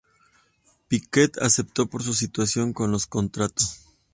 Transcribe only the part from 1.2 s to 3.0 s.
aceptó por su situación con